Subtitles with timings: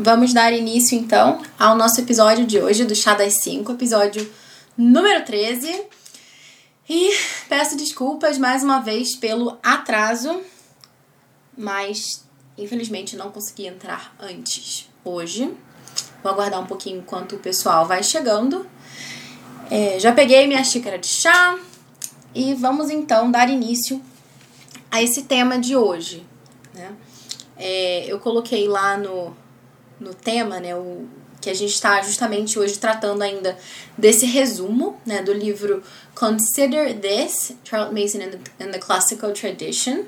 [0.00, 4.30] vamos dar início então ao nosso episódio de hoje do Chá das 5, episódio
[4.76, 5.82] número 13.
[6.88, 7.10] E
[7.48, 10.40] peço desculpas mais uma vez pelo atraso,
[11.56, 12.24] mas
[12.56, 15.54] infelizmente não consegui entrar antes hoje.
[16.22, 18.66] Vou aguardar um pouquinho enquanto o pessoal vai chegando.
[19.70, 21.58] É, já peguei minha xícara de chá
[22.34, 24.02] e vamos então dar início
[24.90, 26.26] a esse tema de hoje.
[26.74, 26.90] Né?
[27.58, 29.36] É, eu coloquei lá no,
[30.00, 31.06] no tema, né, o,
[31.40, 33.56] que a gente está justamente hoje tratando ainda
[33.96, 35.82] desse resumo né, do livro
[36.14, 40.04] Consider This, Charles Mason and the, the Classical Tradition.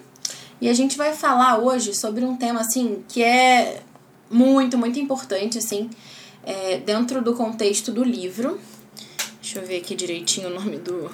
[0.60, 3.80] E a gente vai falar hoje sobre um tema assim que é
[4.30, 5.90] muito, muito importante assim
[6.44, 8.60] é, dentro do contexto do livro.
[9.40, 11.10] Deixa eu ver aqui direitinho o nome do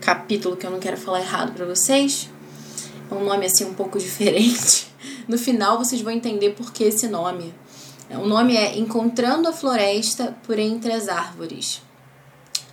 [0.00, 2.28] capítulo que eu não quero falar errado para vocês.
[3.10, 4.88] É um nome assim um pouco diferente.
[5.28, 7.54] No final vocês vão entender por que esse nome.
[8.18, 11.80] O nome é Encontrando a Floresta por Entre as Árvores.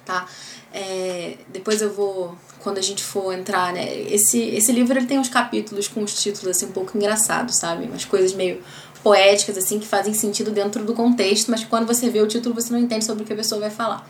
[0.05, 0.27] Tá?
[0.73, 3.85] É, depois eu vou, quando a gente for entrar, né?
[4.11, 7.85] Esse, esse livro ele tem uns capítulos com os títulos assim um pouco engraçados, sabe?
[7.85, 8.61] Umas coisas meio
[9.03, 12.71] poéticas assim que fazem sentido dentro do contexto, mas quando você vê o título você
[12.71, 14.07] não entende sobre o que a pessoa vai falar.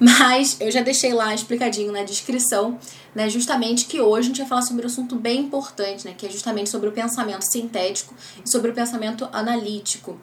[0.00, 2.78] Mas eu já deixei lá explicadinho na descrição,
[3.14, 6.26] né, justamente que hoje a gente vai falar sobre um assunto bem importante, né, que
[6.26, 8.14] é justamente sobre o pensamento sintético
[8.44, 10.18] e sobre o pensamento analítico.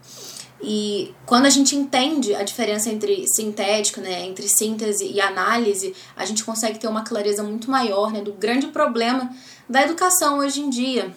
[0.64, 6.26] E quando a gente entende a diferença entre sintético, né, entre síntese e análise, a
[6.26, 9.34] gente consegue ter uma clareza muito maior, né, do grande problema
[9.68, 11.12] da educação hoje em dia,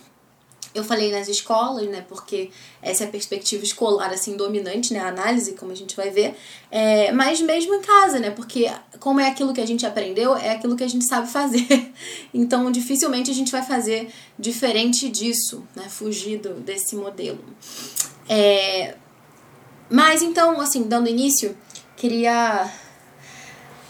[0.75, 2.51] eu falei nas escolas, né, porque
[2.83, 6.35] essa é a perspectiva escolar, assim, dominante, né, a análise, como a gente vai ver,
[6.71, 10.51] é, mas mesmo em casa, né, porque como é aquilo que a gente aprendeu, é
[10.51, 11.93] aquilo que a gente sabe fazer,
[12.35, 17.45] então dificilmente a gente vai fazer diferente disso, né, fugido desse modelo.
[18.29, 18.97] É,
[19.89, 21.57] mas então, assim, dando início,
[21.97, 22.69] queria...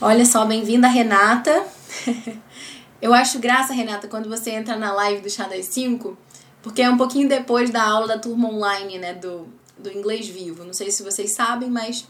[0.01, 1.65] Olha só, bem-vinda Renata.
[3.01, 6.24] Eu acho graça, Renata, quando você entra na live do Chá das 5
[6.65, 10.65] porque é um pouquinho depois da aula da turma online, né, do, do inglês vivo.
[10.65, 12.07] Não sei se vocês sabem, mas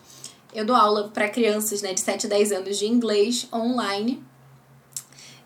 [0.54, 4.22] eu dou aula para crianças, né, de 7 a 10 anos de inglês online.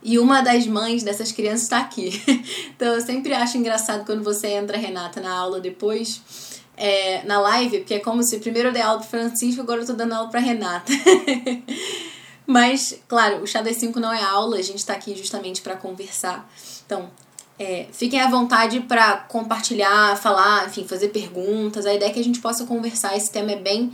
[0.03, 2.23] E uma das mães dessas crianças está aqui.
[2.77, 7.79] então eu sempre acho engraçado quando você entra, Renata, na aula depois, é, na live,
[7.79, 10.29] porque é como se primeiro eu dei aula para Francisco, agora eu tô dando aula
[10.29, 10.93] para Renata.
[12.47, 15.77] Mas, claro, o Chá das 5 não é aula, a gente está aqui justamente para
[15.77, 16.47] conversar.
[16.85, 17.11] Então,
[17.59, 21.87] é, fiquem à vontade para compartilhar, falar, enfim, fazer perguntas.
[21.87, 23.17] A ideia é que a gente possa conversar.
[23.17, 23.93] Esse tema é bem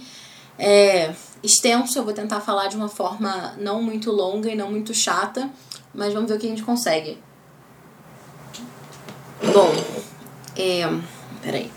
[0.58, 1.98] é, extenso.
[1.98, 5.50] Eu vou tentar falar de uma forma não muito longa e não muito chata,
[5.94, 7.19] mas vamos ver o que a gente consegue.
[9.52, 9.72] Bom,
[10.56, 10.82] é,
[11.42, 11.70] peraí.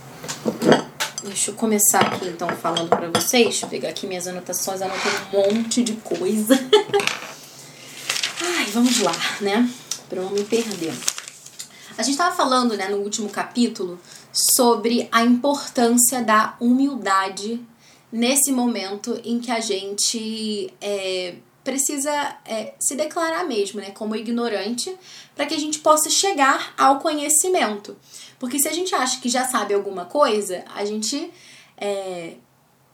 [1.23, 3.45] Deixa eu começar aqui então falando para vocês.
[3.45, 6.53] Deixa eu pegar aqui minhas anotações, anotei um monte de coisa.
[8.43, 9.69] Ai, vamos lá, né?
[10.09, 10.93] Pra não me perder.
[11.97, 13.99] A gente estava falando né, no último capítulo
[14.31, 17.59] sobre a importância da humildade
[18.11, 24.95] nesse momento em que a gente é, precisa é, se declarar mesmo, né, como ignorante,
[25.35, 27.97] para que a gente possa chegar ao conhecimento.
[28.39, 31.31] Porque se a gente acha que já sabe alguma coisa, a gente
[31.77, 32.35] é,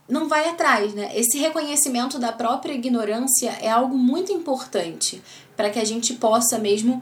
[0.08, 1.12] não vai atrás, né?
[1.14, 5.22] Esse reconhecimento da própria ignorância é algo muito importante
[5.58, 7.02] para que a gente possa mesmo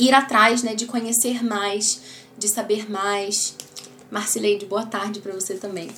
[0.00, 2.00] ir atrás, né, de conhecer mais,
[2.36, 3.54] de saber mais.
[4.10, 5.88] Marcileide, boa tarde para você também.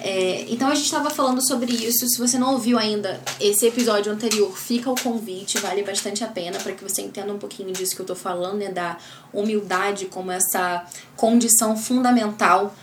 [0.00, 2.06] É, então a gente estava falando sobre isso.
[2.06, 6.58] Se você não ouviu ainda esse episódio anterior, fica o convite, vale bastante a pena
[6.58, 8.98] para que você entenda um pouquinho disso que eu tô falando, né, da
[9.32, 10.84] humildade como essa
[11.16, 12.74] condição fundamental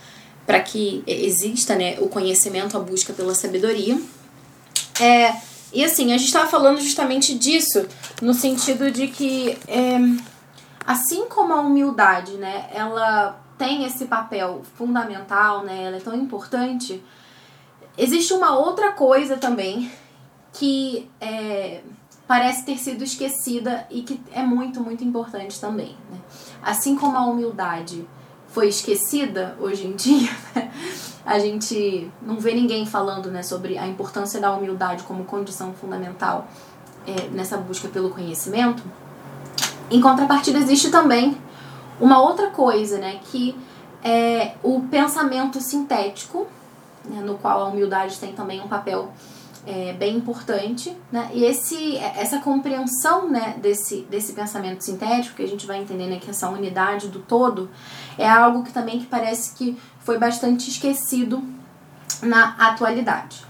[0.44, 4.00] para que exista, né, o conhecimento, a busca pela sabedoria.
[5.00, 5.34] É,
[5.72, 7.86] e assim, a gente estava falando justamente disso
[8.22, 9.98] no sentido de que é,
[10.86, 17.02] assim como a humildade, né, ela tem esse papel fundamental, né, ela é tão importante,
[17.98, 19.90] existe uma outra coisa também
[20.52, 21.82] que é,
[22.26, 25.96] parece ter sido esquecida e que é muito, muito importante também.
[26.10, 26.18] Né?
[26.62, 28.06] Assim como a humildade
[28.48, 30.70] foi esquecida hoje em dia, né?
[31.24, 36.48] a gente não vê ninguém falando né, sobre a importância da humildade como condição fundamental
[37.06, 38.82] é, nessa busca pelo conhecimento.
[39.90, 41.36] Em contrapartida, existe também
[42.00, 43.56] uma outra coisa, né, que
[44.02, 46.46] é o pensamento sintético,
[47.04, 49.12] né, no qual a humildade tem também um papel
[49.66, 55.48] é, bem importante, né, e esse, essa compreensão, né, desse, desse pensamento sintético, que a
[55.48, 57.70] gente vai entender, né, que essa unidade do todo,
[58.18, 61.42] é algo que também que parece que foi bastante esquecido
[62.22, 63.44] na atualidade.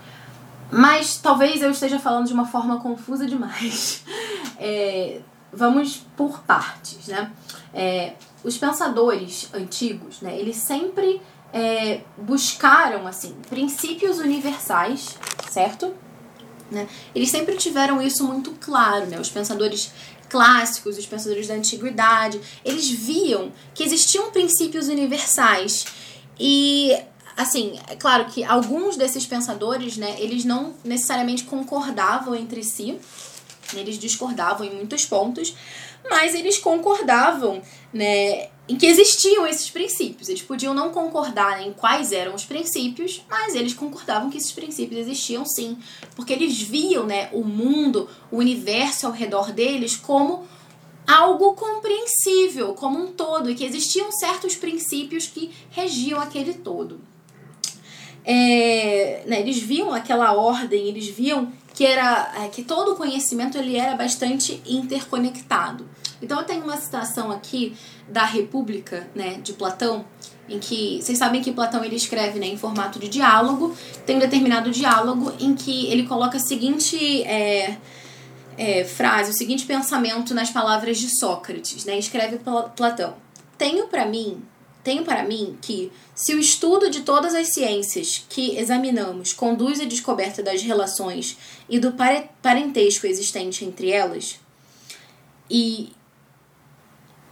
[0.71, 4.05] Mas talvez eu esteja falando de uma forma confusa demais.
[4.59, 5.21] É,
[5.53, 7.33] vamos por partes, né?
[7.73, 8.15] É,
[8.45, 11.21] os pensadores antigos, né, eles sempre
[11.53, 15.17] é, buscaram assim princípios universais,
[15.51, 15.95] certo?
[16.71, 16.89] Né?
[17.15, 19.21] Eles sempre tiveram isso muito claro, né?
[19.21, 19.93] Os pensadores
[20.29, 25.87] clássicos, os pensadores da antiguidade, eles viam que existiam princípios universais
[26.39, 26.97] e
[27.37, 32.99] assim, é claro que alguns desses pensadores, né, eles não necessariamente concordavam entre si,
[33.75, 35.55] eles discordavam em muitos pontos,
[36.09, 37.61] mas eles concordavam,
[37.93, 40.29] né, em que existiam esses princípios.
[40.29, 45.01] Eles podiam não concordar em quais eram os princípios, mas eles concordavam que esses princípios
[45.01, 45.79] existiam sim,
[46.15, 50.47] porque eles viam, né, o mundo, o universo ao redor deles como
[51.07, 57.01] algo compreensível, como um todo, e que existiam certos princípios que regiam aquele todo
[58.27, 63.59] é, né, eles viam aquela ordem, eles viam que era é, que todo o conhecimento
[63.59, 65.87] ele era bastante interconectado.
[66.23, 67.77] Então eu tenho uma citação aqui
[68.09, 70.07] da República, né, de Platão,
[70.49, 73.77] em que vocês sabem que Platão ele escreve né, em formato de diálogo.
[74.07, 77.77] Tem um determinado diálogo em que ele coloca a seguinte é,
[78.57, 81.99] é, frase, o seguinte pensamento nas palavras de Sócrates, né?
[81.99, 82.39] Escreve
[82.75, 83.15] Platão:
[83.59, 84.43] Tenho para mim
[84.87, 89.85] tenho para mim que, se o estudo de todas as ciências que examinamos conduz à
[89.85, 91.37] descoberta das relações
[91.69, 91.93] e do
[92.41, 94.39] parentesco existente entre elas,
[95.51, 95.89] e.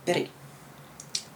[0.04, 0.28] Peraí.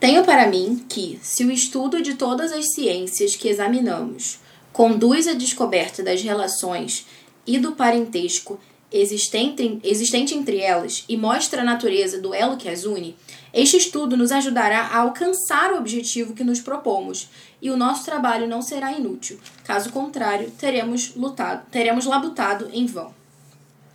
[0.01, 4.41] Tenho para mim que, se o estudo de todas as ciências que examinamos
[4.73, 7.07] conduz à descoberta das relações
[7.47, 8.59] e do parentesco
[8.91, 13.15] existente, existente entre elas e mostra a natureza do elo que as une,
[13.53, 17.29] este estudo nos ajudará a alcançar o objetivo que nos propomos
[17.61, 19.39] e o nosso trabalho não será inútil.
[19.65, 23.15] Caso contrário, teremos lutado, teremos labutado em vão.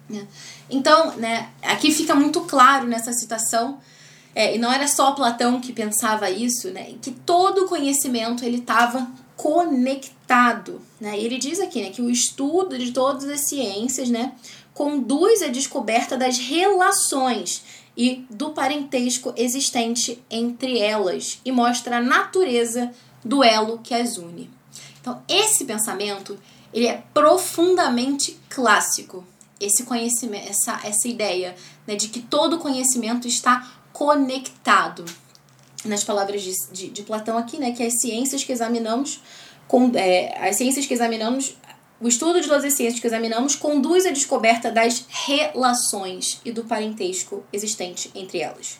[0.09, 0.27] Né?
[0.69, 3.79] Então, né, aqui fica muito claro nessa citação,
[4.35, 9.07] é, e não era só Platão que pensava isso, né, que todo conhecimento ele estava
[9.37, 10.81] conectado.
[10.99, 11.19] Né?
[11.19, 14.33] E ele diz aqui né, que o estudo de todas as ciências né,
[14.73, 17.63] conduz à descoberta das relações
[17.95, 22.91] e do parentesco existente entre elas e mostra a natureza
[23.23, 24.49] do elo que as une.
[24.99, 26.39] Então, esse pensamento,
[26.73, 29.23] ele é profundamente clássico.
[29.59, 31.55] Esse conhecimento, essa, essa ideia
[31.85, 35.05] né, de que todo conhecimento está conectado.
[35.85, 39.21] Nas palavras de, de, de Platão aqui, né, que as ciências que examinamos,
[39.67, 41.57] com, é, as ciências que examinamos
[41.99, 46.63] o estudo de todas as ciências que examinamos conduz à descoberta das relações e do
[46.63, 48.77] parentesco existente entre elas.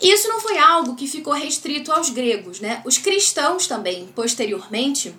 [0.00, 2.80] Isso não foi algo que ficou restrito aos gregos, né?
[2.86, 5.14] Os cristãos também, posteriormente,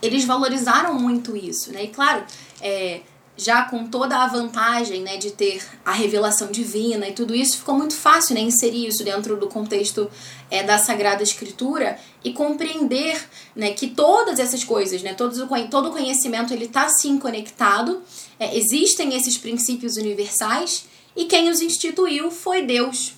[0.00, 1.84] eles valorizaram muito isso, né?
[1.84, 2.24] E claro,
[2.60, 3.00] é,
[3.38, 7.76] já com toda a vantagem né, de ter a revelação divina e tudo isso, ficou
[7.76, 10.10] muito fácil né, inserir isso dentro do contexto
[10.50, 13.16] é, da Sagrada Escritura e compreender
[13.54, 18.02] né, que todas essas coisas, né, todo, todo o conhecimento ele está sim conectado,
[18.40, 23.12] é, existem esses princípios universais e quem os instituiu foi Deus.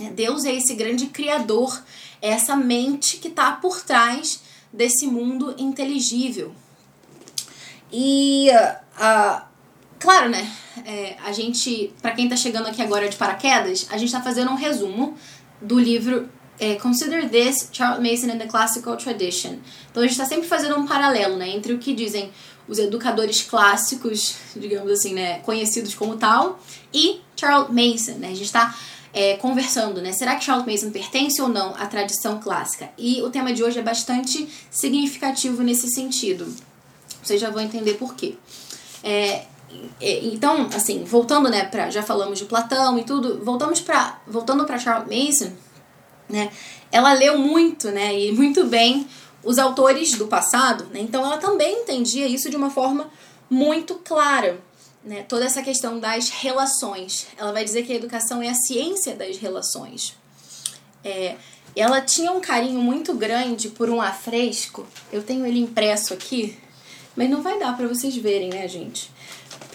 [0.00, 1.80] É, Deus é esse grande criador,
[2.20, 4.40] é essa mente que está por trás
[4.72, 6.52] desse mundo inteligível.
[7.92, 8.48] E
[8.96, 9.42] uh,
[9.98, 10.50] claro, né?
[10.84, 14.50] É, a gente, para quem tá chegando aqui agora de paraquedas, a gente tá fazendo
[14.50, 15.16] um resumo
[15.60, 19.56] do livro é, Consider This, Charles Mason and the Classical Tradition.
[19.90, 22.30] Então a gente está sempre fazendo um paralelo, né, entre o que dizem
[22.68, 26.60] os educadores clássicos, digamos assim, né, conhecidos como tal,
[26.92, 28.28] e Charles Mason, né?
[28.28, 28.76] A gente está
[29.12, 30.12] é, conversando, né?
[30.12, 32.90] Será que Charles Mason pertence ou não à tradição clássica?
[32.98, 36.54] E o tema de hoje é bastante significativo nesse sentido.
[37.22, 38.36] Vocês já vão entender por quê.
[39.08, 39.44] É,
[40.00, 44.80] então, assim, voltando, né, para já falamos de Platão e tudo, voltamos para voltando para
[44.80, 45.52] Charles Mason,
[46.28, 46.50] né?
[46.90, 49.06] Ela leu muito, né, e muito bem
[49.44, 50.98] os autores do passado, né?
[50.98, 53.08] Então ela também entendia isso de uma forma
[53.48, 54.58] muito clara,
[55.04, 55.22] né?
[55.22, 57.28] Toda essa questão das relações.
[57.36, 60.16] Ela vai dizer que a educação é a ciência das relações.
[61.04, 61.36] É,
[61.76, 64.84] ela tinha um carinho muito grande por um afresco.
[65.12, 66.58] Eu tenho ele impresso aqui,
[67.16, 69.10] mas não vai dar para vocês verem, né, gente?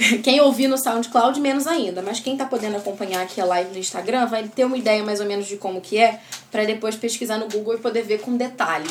[0.24, 2.02] Quem ouvir no SoundCloud, menos ainda.
[2.02, 5.20] Mas quem tá podendo acompanhar aqui a live no Instagram vai ter uma ideia mais
[5.20, 6.22] ou menos de como que é,
[6.52, 8.88] para depois pesquisar no Google e poder ver com detalhe.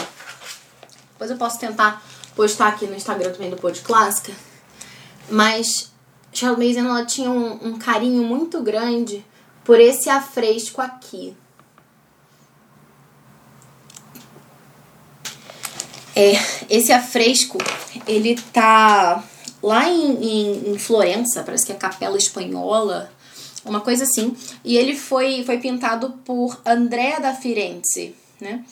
[1.12, 2.04] Depois eu posso tentar
[2.34, 4.32] postar aqui no Instagram também do Pod Clássica.
[5.28, 5.90] Mas
[6.32, 9.24] Charlotte Mason ela tinha um, um carinho muito grande
[9.64, 11.36] por esse afresco aqui.
[16.14, 16.32] É,
[16.68, 17.58] esse afresco,
[18.06, 19.24] ele tá
[19.62, 23.12] lá em, em, em Florença, parece que é a Capela Espanhola,
[23.64, 24.34] uma coisa assim.
[24.64, 28.64] E ele foi, foi pintado por Andrea da Firenze, né?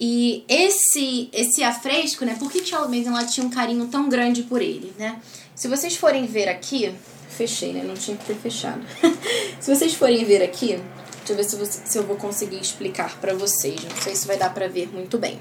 [0.00, 2.34] E esse esse afresco, né?
[2.38, 5.20] Por que Mason ela tinha um carinho tão grande por ele, né?
[5.54, 6.94] Se vocês forem ver aqui,
[7.28, 7.82] fechei, né?
[7.84, 8.80] Não tinha que ter fechado.
[9.60, 10.80] se vocês forem ver aqui,
[11.18, 13.82] deixa eu ver se, você, se eu vou conseguir explicar para vocês.
[13.84, 15.38] Não sei se vai dar para ver muito bem.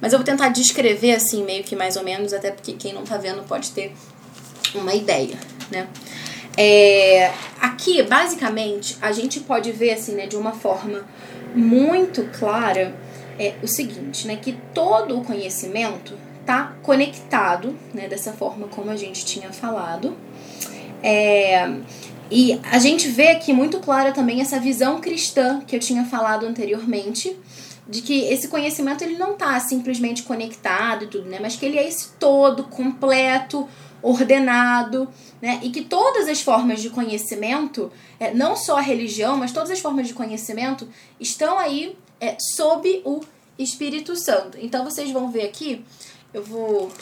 [0.00, 3.02] Mas eu vou tentar descrever assim, meio que mais ou menos, até porque quem não
[3.02, 3.92] tá vendo pode ter
[4.74, 5.38] uma ideia,
[5.70, 5.88] né?
[6.56, 11.04] É, aqui, basicamente, a gente pode ver assim, né, de uma forma
[11.54, 12.94] muito clara
[13.38, 16.14] é o seguinte, né, que todo o conhecimento
[16.46, 20.16] tá conectado, né, dessa forma como a gente tinha falado.
[21.02, 21.68] É,
[22.30, 26.46] e a gente vê aqui muito clara também essa visão cristã que eu tinha falado
[26.46, 27.36] anteriormente,
[27.88, 31.78] de que esse conhecimento ele não tá simplesmente conectado e tudo, né, mas que ele
[31.78, 33.68] é esse todo completo,
[34.02, 35.08] ordenado,
[35.42, 35.58] né?
[35.62, 37.90] E que todas as formas de conhecimento,
[38.20, 40.88] é, não só a religião, mas todas as formas de conhecimento
[41.18, 43.20] estão aí é, sob o
[43.58, 44.58] Espírito Santo.
[44.60, 45.84] Então vocês vão ver aqui,
[46.32, 46.92] eu vou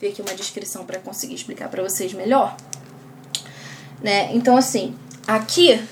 [0.00, 2.56] ver aqui uma descrição para conseguir explicar para vocês melhor,
[4.00, 4.34] né?
[4.34, 4.94] Então assim,
[5.26, 5.82] aqui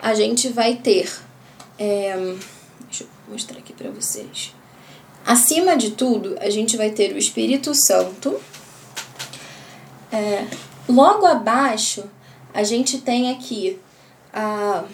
[0.00, 1.10] a gente vai ter,
[1.78, 2.36] é,
[3.26, 4.54] eu mostrar aqui para vocês.
[5.24, 8.40] Acima de tudo, a gente vai ter o Espírito Santo
[10.12, 10.46] é,
[10.88, 12.04] logo abaixo,
[12.52, 13.80] a gente tem aqui
[14.32, 14.84] a,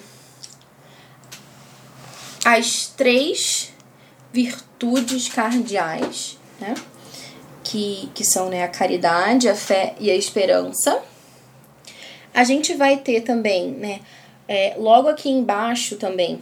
[2.45, 3.73] as três
[4.33, 6.75] virtudes cardeais, né?
[7.65, 11.03] Que, que são né, a caridade, a fé e a esperança.
[12.33, 14.01] A gente vai ter também, né,
[14.47, 16.41] é, logo aqui embaixo também,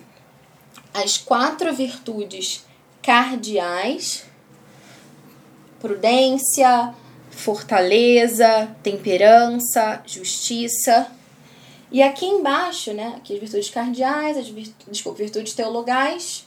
[0.97, 2.65] as quatro virtudes
[3.03, 4.25] cardeais:
[5.79, 6.95] prudência,
[7.31, 11.11] fortaleza, temperança, justiça.
[11.93, 16.47] E aqui embaixo, né, aqui as virtudes cardeais, as virtudes, desculpa, virtudes teologais,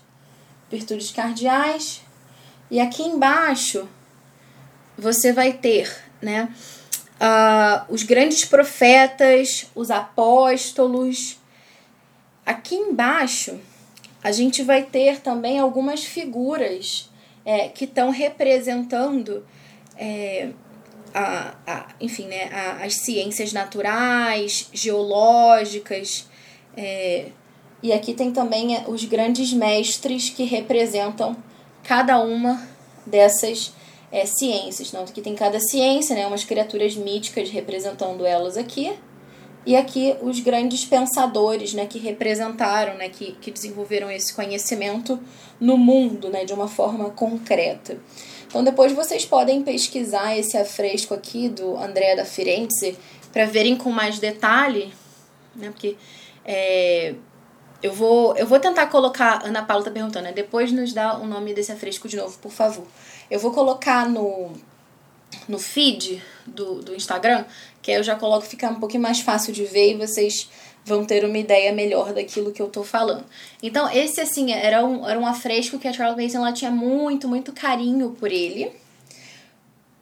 [0.69, 2.01] virtudes cardeais.
[2.71, 3.87] E aqui embaixo
[4.97, 6.53] você vai ter, né,
[7.21, 11.37] uh, os grandes profetas, os apóstolos.
[12.45, 13.59] Aqui embaixo
[14.23, 17.09] a gente vai ter também algumas figuras
[17.45, 19.45] é, que estão representando
[19.97, 20.49] é,
[21.13, 26.27] a, a, enfim, né, a, as ciências naturais, geológicas.
[26.75, 27.27] É,
[27.81, 31.35] e aqui tem também é, os grandes mestres que representam
[31.83, 32.67] cada uma
[33.05, 33.73] dessas
[34.11, 34.89] é, ciências.
[34.89, 38.93] Então, aqui tem cada ciência, né, umas criaturas míticas representando elas aqui.
[39.65, 45.19] E aqui os grandes pensadores né, que representaram, né, que, que desenvolveram esse conhecimento
[45.59, 47.97] no mundo né, de uma forma concreta.
[48.47, 52.97] Então depois vocês podem pesquisar esse afresco aqui do Andrea da Firenze
[53.31, 54.91] para verem com mais detalhe,
[55.55, 55.69] né?
[55.69, 55.95] Porque
[56.43, 57.13] é,
[57.83, 60.31] eu vou eu vou tentar colocar Ana Paula tá perguntando, né?
[60.31, 62.87] Depois nos dá o nome desse afresco de novo, por favor.
[63.29, 64.51] Eu vou colocar no
[65.47, 67.45] no feed do, do Instagram,
[67.81, 70.49] que aí eu já coloco ficar um pouquinho mais fácil de ver e vocês
[70.85, 73.23] vão ter uma ideia melhor daquilo que eu tô falando.
[73.61, 77.27] Então, esse, assim, era um, era um afresco que a Charles Mason ela tinha muito,
[77.27, 78.71] muito carinho por ele.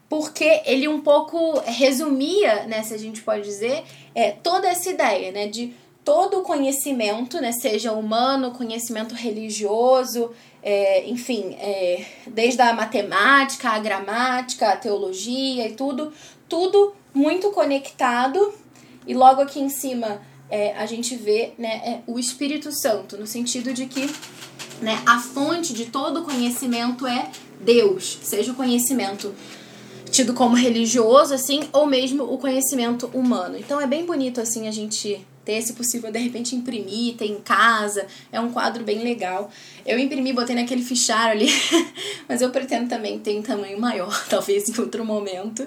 [0.10, 3.84] Porque ele um pouco resumia, né, se a gente pode dizer,
[4.16, 5.74] é, toda essa ideia, né, de
[6.06, 13.80] todo o conhecimento, né, seja humano, conhecimento religioso, é, enfim, é, desde a matemática, a
[13.80, 16.12] gramática, a teologia e tudo,
[16.50, 18.54] tudo muito conectado.
[19.06, 23.28] E logo aqui em cima é, a gente vê né, é, o Espírito Santo, no
[23.28, 24.10] sentido de que
[24.82, 29.34] né, a fonte de todo conhecimento é Deus, seja o conhecimento
[30.12, 33.58] tido como religioso, assim, ou mesmo o conhecimento humano.
[33.58, 37.40] Então é bem bonito, assim, a gente ter, se possível, de repente imprimir, ter em
[37.40, 38.06] casa.
[38.34, 39.50] É um quadro bem legal.
[39.86, 41.48] Eu imprimi, botei naquele fichário ali,
[42.28, 45.66] mas eu pretendo também ter em tamanho maior, talvez em outro momento.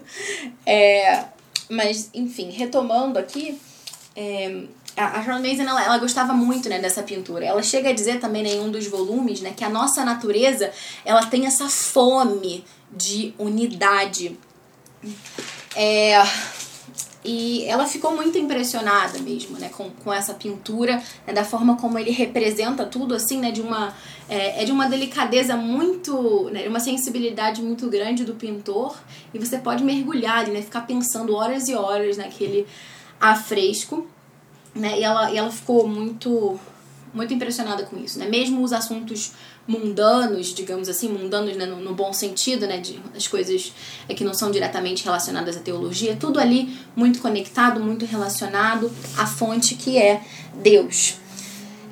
[0.67, 1.25] É,
[1.71, 3.59] mas, enfim, retomando aqui,
[4.15, 7.47] é, a Charlotte Mason, ela, ela gostava muito, né, dessa pintura.
[7.47, 10.71] Ela chega a dizer também né, em um dos volumes, né, que a nossa natureza,
[11.07, 14.39] ela tem essa fome de unidade.
[15.75, 16.23] É,
[17.25, 21.99] e ela ficou muito impressionada mesmo, né, com, com essa pintura, né, da forma como
[21.99, 23.95] ele representa tudo, assim, né, de uma,
[24.29, 28.97] é, é de uma delicadeza muito, né, uma sensibilidade muito grande do pintor,
[29.35, 32.67] e você pode mergulhar ali, né, ficar pensando horas e horas naquele
[33.21, 34.07] a fresco,
[34.75, 34.99] né?
[34.99, 36.59] E ela, e ela ficou muito
[37.13, 38.29] muito impressionada com isso, né?
[38.29, 39.33] Mesmo os assuntos
[39.67, 42.79] mundanos, digamos assim, mundanos né, no, no, bom sentido, né?
[42.79, 43.73] De, as coisas
[44.09, 49.27] é, que não são diretamente relacionadas à teologia, tudo ali muito conectado, muito relacionado à
[49.27, 50.23] fonte que é
[50.55, 51.15] Deus.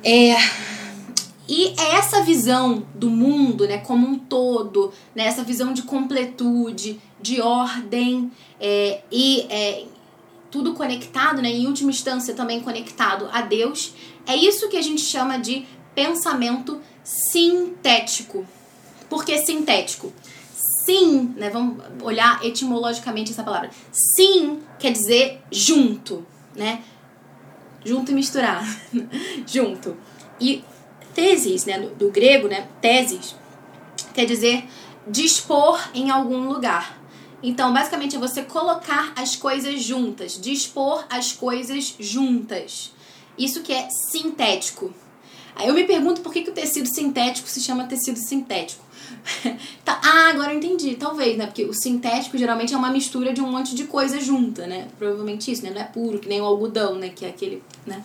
[0.03, 0.35] É,
[1.47, 7.01] e é essa visão do mundo, né, como um todo, né, essa visão de completude,
[7.19, 9.85] de ordem é, e é,
[10.51, 13.93] tudo conectado, né, em última instância também conectado a Deus,
[14.29, 18.45] é isso que a gente chama de pensamento sintético.
[19.09, 20.13] Por que sintético?
[20.85, 23.71] Sim, né, vamos olhar etimologicamente essa palavra.
[23.91, 26.23] Sim quer dizer junto,
[26.55, 26.83] né?
[27.83, 28.63] Junto e misturar.
[29.47, 29.97] junto.
[30.39, 30.63] E
[31.15, 33.35] teses, né, do, do grego, né, teses,
[34.13, 34.63] quer dizer
[35.07, 37.01] dispor em algum lugar.
[37.41, 42.91] Então, basicamente, é você colocar as coisas juntas, dispor as coisas juntas.
[43.39, 44.93] Isso que é sintético.
[45.55, 48.83] Aí eu me pergunto por que, que o tecido sintético se chama tecido sintético.
[49.83, 50.95] tá, ah, agora eu entendi.
[50.95, 51.45] Talvez, né?
[51.45, 54.87] Porque o sintético geralmente é uma mistura de um monte de coisa junta, né?
[54.97, 55.71] Provavelmente isso, né?
[55.71, 57.09] Não é puro, que nem o algodão, né?
[57.09, 58.03] Que é aquele, né?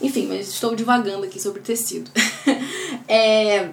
[0.00, 2.10] Enfim, mas estou divagando aqui sobre tecido.
[3.06, 3.68] é,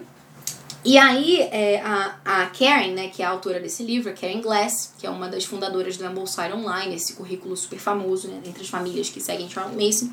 [0.84, 4.40] e aí, é, a, a Karen, né, que é a autora desse livro, a Karen
[4.40, 8.62] Glass, que é uma das fundadoras do Embolsar Online, esse currículo super famoso né, entre
[8.62, 10.10] as famílias que seguem Charles Mason,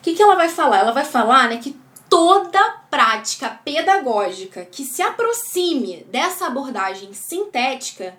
[0.00, 0.78] o que, que ela vai falar?
[0.78, 1.78] Ela vai falar né, que
[2.08, 8.16] toda prática pedagógica que se aproxime dessa abordagem sintética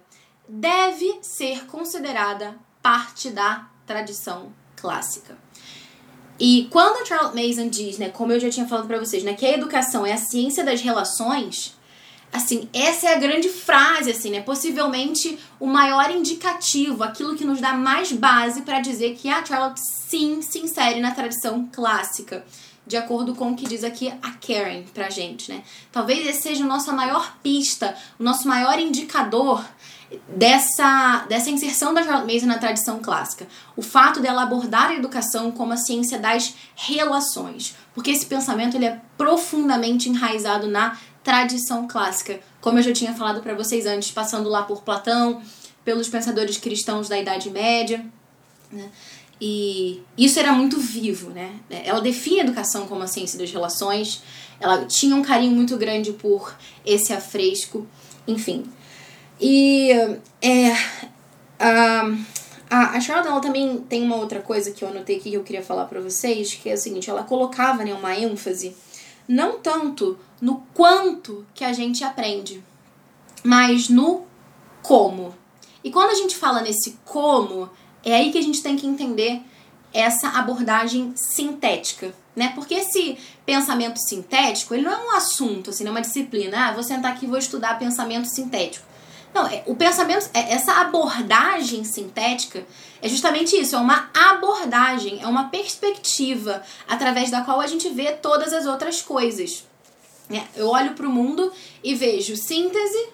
[0.48, 5.36] deve ser considerada parte da tradição clássica.
[6.40, 9.34] E quando a Charlotte Mason diz, né, como eu já tinha falado para vocês, né,
[9.34, 11.76] que a educação é a ciência das relações,
[12.32, 17.60] assim, essa é a grande frase, assim, né, possivelmente o maior indicativo, aquilo que nos
[17.60, 22.46] dá mais base para dizer que a Charlotte sim se insere na tradição clássica,
[22.88, 25.62] de acordo com o que diz aqui a Karen pra gente, né?
[25.92, 29.64] Talvez esse seja a nossa maior pista, o nosso maior indicador
[30.28, 33.48] dessa, dessa inserção da Charlotte Mason na tradição clássica.
[33.76, 37.76] O fato dela abordar a educação como a ciência das relações.
[37.94, 42.40] Porque esse pensamento ele é profundamente enraizado na tradição clássica.
[42.60, 45.42] Como eu já tinha falado para vocês antes, passando lá por Platão,
[45.84, 48.06] pelos pensadores cristãos da Idade Média.
[48.72, 48.90] Né?
[49.40, 51.56] E isso era muito vivo, né?
[51.70, 54.22] Ela define a educação como a ciência das relações,
[54.60, 56.56] ela tinha um carinho muito grande por
[56.86, 57.88] esse afresco,
[58.28, 58.64] enfim.
[59.40, 59.90] E
[60.40, 60.76] é,
[61.60, 62.12] a,
[62.70, 65.64] a Charlotte ela também tem uma outra coisa que eu anotei aqui que eu queria
[65.64, 68.76] falar para vocês, que é o seguinte, ela colocava né, uma ênfase
[69.28, 72.64] não tanto no quanto que a gente aprende,
[73.44, 74.26] mas no
[74.82, 75.36] como.
[75.84, 77.70] E quando a gente fala nesse como,
[78.04, 79.42] é aí que a gente tem que entender
[79.94, 82.52] essa abordagem sintética, né?
[82.56, 86.68] Porque esse pensamento sintético, ele não é um assunto, assim, não é uma disciplina.
[86.68, 88.86] Ah, vou sentar aqui e vou estudar pensamento sintético.
[89.34, 92.66] Não, é, o pensamento, é, essa abordagem sintética
[93.02, 98.12] é justamente isso, é uma abordagem, é uma perspectiva através da qual a gente vê
[98.12, 99.66] todas as outras coisas.
[100.32, 100.48] Né?
[100.56, 101.52] Eu olho para o mundo
[101.84, 103.10] e vejo síntese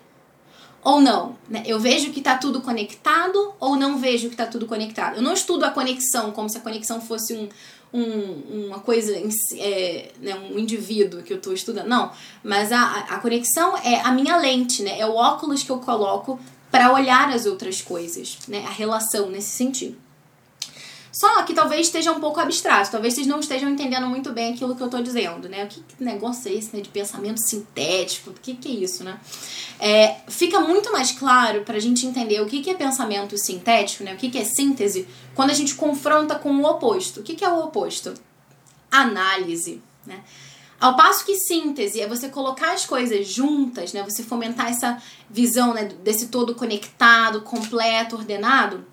[0.83, 1.35] ou não.
[1.49, 1.63] Né?
[1.65, 5.15] Eu vejo que está tudo conectado ou não vejo que está tudo conectado.
[5.15, 7.49] Eu não estudo a conexão como se a conexão fosse um,
[7.91, 9.11] um, uma coisa,
[9.57, 11.87] é, né, um indivíduo que eu estou estudando.
[11.87, 12.11] Não,
[12.43, 14.99] mas a, a conexão é a minha lente, né?
[14.99, 18.63] É o óculos que eu coloco para olhar as outras coisas, né?
[18.67, 20.06] A relação nesse sentido.
[21.19, 24.75] Só que talvez esteja um pouco abstrato, talvez vocês não estejam entendendo muito bem aquilo
[24.75, 25.63] que eu estou dizendo, né?
[25.63, 26.79] O que, que negócio é esse, né?
[26.79, 29.19] De pensamento sintético, o que, que é isso, né?
[29.79, 34.03] É, fica muito mais claro para a gente entender o que, que é pensamento sintético,
[34.03, 34.13] né?
[34.13, 37.21] O que, que é síntese, quando a gente confronta com o oposto.
[37.21, 38.13] O que, que é o oposto?
[38.91, 40.19] Análise, né?
[40.79, 44.03] Ao passo que síntese é você colocar as coisas juntas, né?
[44.03, 48.85] Você fomentar essa visão né, desse todo conectado, completo, ordenado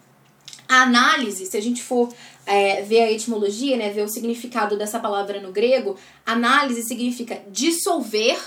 [0.69, 2.13] a análise, se a gente for
[2.47, 8.39] é, ver a etimologia, né, ver o significado dessa palavra no grego, análise significa dissolver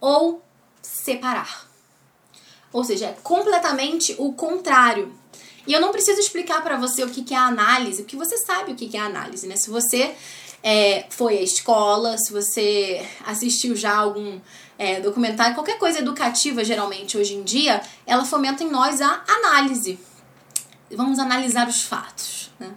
[0.00, 0.42] ou
[0.82, 1.66] separar.
[2.72, 5.12] Ou seja, é completamente o contrário.
[5.66, 8.72] E eu não preciso explicar para você o que, que é análise, porque você sabe
[8.72, 9.56] o que, que é análise, né?
[9.56, 10.14] Se você
[10.62, 14.38] é, foi à escola, se você assistiu já algum
[14.78, 19.98] é, documentário, qualquer coisa educativa, geralmente, hoje em dia, ela fomenta em nós a análise
[20.90, 22.50] vamos analisar os fatos.
[22.58, 22.70] Né?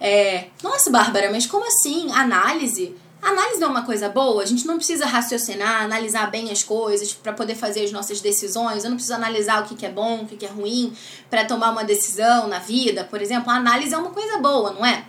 [0.00, 2.10] É, Nossa, Bárbara, mas como assim?
[2.12, 2.96] Análise?
[3.22, 4.42] Análise não é uma coisa boa?
[4.42, 8.82] A gente não precisa raciocinar, analisar bem as coisas para poder fazer as nossas decisões.
[8.82, 10.92] Eu não preciso analisar o que, que é bom, o que, que é ruim
[11.30, 13.48] para tomar uma decisão na vida, por exemplo.
[13.48, 15.04] A análise é uma coisa boa, não é?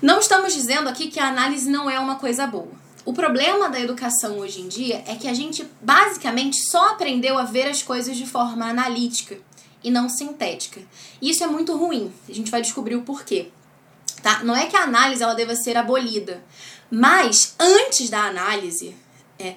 [0.00, 2.84] Não estamos dizendo aqui que a análise não é uma coisa boa.
[3.04, 7.44] o problema da educação hoje em dia é que a gente basicamente só aprendeu a
[7.44, 9.36] ver as coisas de forma analítica
[9.84, 10.80] e não sintética.
[11.20, 12.12] Isso é muito ruim.
[12.28, 13.50] A gente vai descobrir o porquê.
[14.22, 14.42] Tá?
[14.42, 16.42] Não é que a análise ela deva ser abolida,
[16.90, 18.96] mas antes da análise,
[19.38, 19.54] é,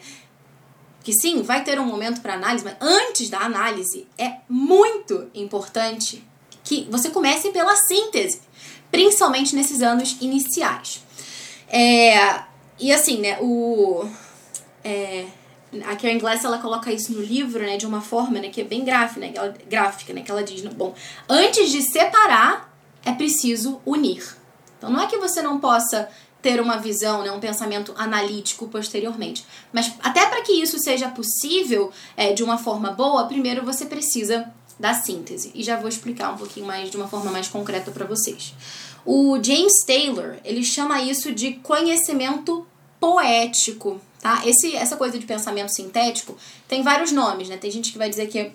[1.03, 6.21] que sim, vai ter um momento para análise, mas antes da análise é muito importante
[6.65, 8.41] que você comece pela síntese,
[8.91, 11.01] principalmente nesses anos iniciais.
[11.69, 12.41] É,
[12.77, 14.05] e assim, né, o.
[14.83, 15.27] É,
[15.85, 18.63] a Karen Glass ela coloca isso no livro, né, de uma forma, né, que é
[18.63, 20.95] bem gráfica, né, que ela, gráfica, né, que ela diz, bom,
[21.27, 24.23] antes de separar, é preciso unir.
[24.77, 26.09] Então não é que você não possa
[26.41, 31.91] ter uma visão, né, um pensamento analítico posteriormente, mas até para que isso seja possível
[32.15, 35.51] é, de uma forma boa, primeiro você precisa da síntese.
[35.55, 38.53] E já vou explicar um pouquinho mais de uma forma mais concreta para vocês.
[39.03, 42.65] O James Taylor, ele chama isso de conhecimento
[42.99, 44.41] poético, tá?
[44.45, 46.37] Esse, essa coisa de pensamento sintético
[46.67, 47.55] tem vários nomes, né?
[47.55, 48.51] Tem gente que vai dizer que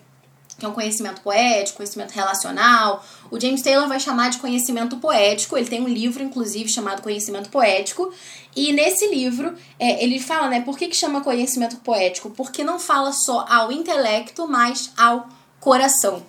[0.59, 3.03] que é um conhecimento poético, conhecimento relacional.
[3.31, 5.57] O James Taylor vai chamar de conhecimento poético.
[5.57, 8.13] Ele tem um livro, inclusive, chamado Conhecimento Poético.
[8.55, 12.29] E nesse livro, é, ele fala, né, por que, que chama conhecimento poético?
[12.29, 15.27] Porque não fala só ao intelecto, mas ao
[15.59, 16.23] coração.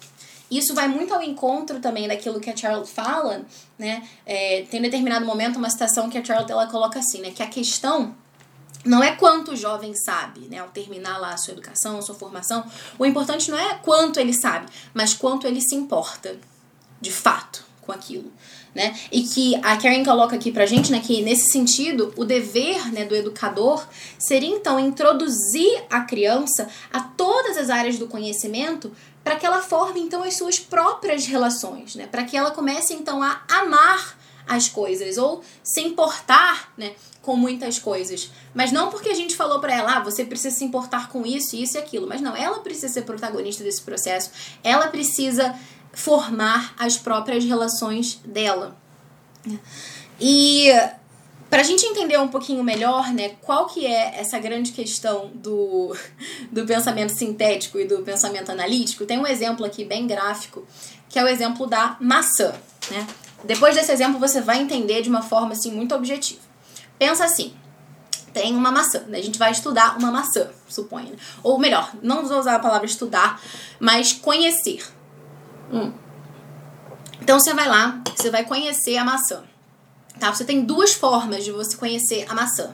[0.50, 3.46] Isso vai muito ao encontro também daquilo que a Charlotte fala,
[3.78, 4.08] né?
[4.26, 7.32] É, tem um determinado momento uma citação que a Charlotte ela coloca assim, né?
[7.32, 8.16] Que a questão
[8.84, 10.60] não é quanto o jovem sabe, né?
[10.60, 12.66] Ao terminar lá a sua educação, a sua formação,
[12.98, 16.38] o importante não é quanto ele sabe, mas quanto ele se importa,
[17.00, 18.32] de fato, com aquilo.
[18.74, 18.98] Né?
[19.12, 23.06] E que a Karen coloca aqui pra gente, né, que nesse sentido, o dever, né,
[23.06, 23.86] do educador
[24.18, 28.92] seria então introduzir a criança a todas as áreas do conhecimento
[29.24, 32.08] para que ela forme então as suas próprias relações, né?
[32.08, 34.18] Para que ela comece então a amar
[34.48, 36.94] as coisas ou se importar, né,
[37.24, 38.30] com muitas coisas.
[38.54, 41.56] Mas não porque a gente falou para ela, ah, você precisa se importar com isso,
[41.56, 44.30] isso e aquilo, mas não, ela precisa ser protagonista desse processo.
[44.64, 45.56] Ela precisa
[45.94, 48.78] formar as próprias relações dela.
[50.20, 50.70] E
[51.50, 55.96] para a gente entender um pouquinho melhor, né, qual que é essa grande questão do,
[56.52, 60.68] do pensamento sintético e do pensamento analítico, tem um exemplo aqui bem gráfico,
[61.08, 62.54] que é o exemplo da maçã,
[62.92, 63.08] né?
[63.46, 66.53] Depois desse exemplo você vai entender de uma forma assim muito objetiva.
[67.04, 67.54] Pensa assim,
[68.34, 69.18] tem uma maçã, né?
[69.18, 71.10] a gente vai estudar uma maçã, suponha.
[71.10, 71.18] Né?
[71.44, 73.42] Ou melhor, não vou usar a palavra estudar,
[73.78, 74.82] mas conhecer.
[75.70, 75.92] Hum.
[77.20, 79.44] Então você vai lá, você vai conhecer a maçã.
[80.18, 80.34] Tá?
[80.34, 82.74] Você tem duas formas de você conhecer a maçã.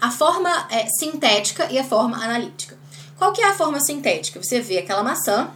[0.00, 2.76] A forma é, sintética e a forma analítica.
[3.16, 4.42] Qual que é a forma sintética?
[4.42, 5.52] Você vê aquela maçã,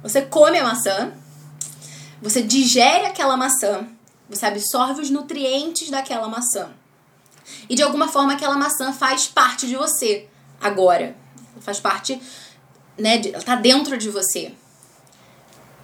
[0.00, 1.12] você come a maçã,
[2.22, 3.84] você digere aquela maçã,
[4.30, 6.70] você absorve os nutrientes daquela maçã.
[7.68, 10.28] E de alguma forma aquela maçã faz parte de você
[10.60, 11.16] agora.
[11.60, 12.20] Faz parte,
[12.98, 14.52] né, de, ela tá dentro de você.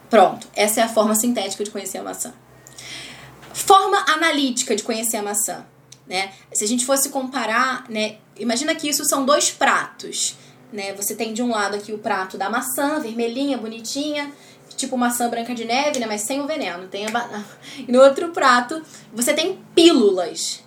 [0.09, 2.35] Pronto, essa é a forma sintética de conhecer a maçã.
[3.55, 5.65] Forma analítica de conhecer a maçã.
[6.07, 6.33] Né?
[6.53, 10.37] Se a gente fosse comparar, né, imagina que isso são dois pratos.
[10.73, 10.93] Né?
[10.95, 14.33] Você tem de um lado aqui o prato da maçã, vermelhinha, bonitinha,
[14.77, 16.89] tipo maçã branca de neve, né, mas sem o veneno.
[16.89, 17.45] Tem a
[17.79, 20.63] E no outro prato você tem pílulas.